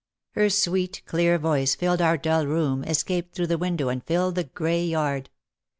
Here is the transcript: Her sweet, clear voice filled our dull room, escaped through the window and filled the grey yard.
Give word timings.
Her 0.31 0.49
sweet, 0.49 1.03
clear 1.05 1.37
voice 1.37 1.75
filled 1.75 2.01
our 2.01 2.17
dull 2.17 2.47
room, 2.47 2.83
escaped 2.85 3.35
through 3.35 3.45
the 3.45 3.57
window 3.59 3.89
and 3.89 4.03
filled 4.03 4.33
the 4.33 4.45
grey 4.45 4.83
yard. 4.83 5.29